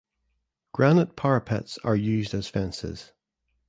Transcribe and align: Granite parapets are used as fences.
Granite 0.71 1.15
parapets 1.15 1.77
are 1.83 1.95
used 1.95 2.33
as 2.33 2.47
fences. 2.47 3.11